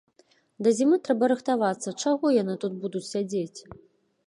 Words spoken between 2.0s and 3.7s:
чаго яны тут будуць сядзець?